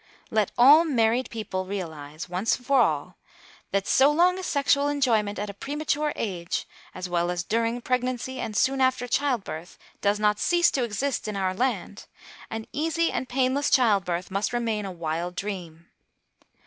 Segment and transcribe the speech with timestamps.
[0.31, 3.17] Let all married people realise, once for all,
[3.69, 8.39] that, so long as sexual enjoyment at a premature age, as well as during pregnancy
[8.39, 12.07] and soon after child birth, does not cease to exist in our land,
[12.49, 15.85] an easy and painless child birth must remain a wild dream.